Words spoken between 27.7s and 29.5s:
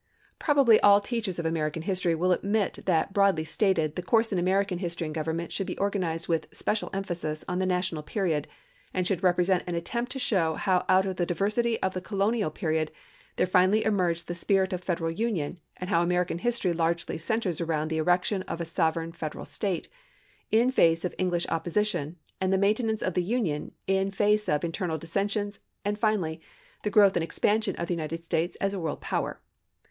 of the United States as a world power.